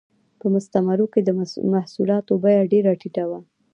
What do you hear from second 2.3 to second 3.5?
بیه ډېره ټیټه وه